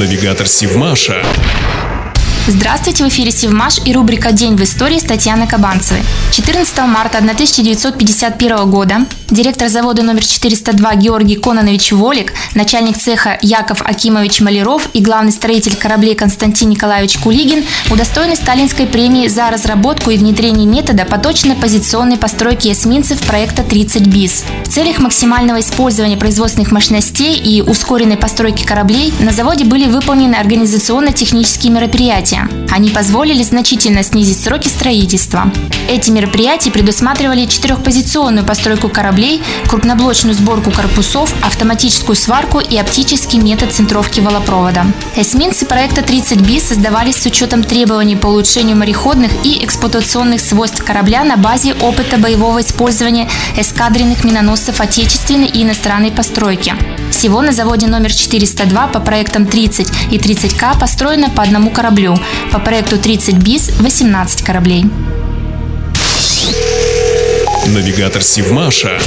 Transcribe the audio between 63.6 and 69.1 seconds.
18 кораблей. Навигатор Сивмаша.